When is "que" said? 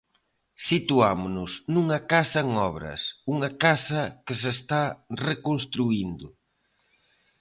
4.25-4.33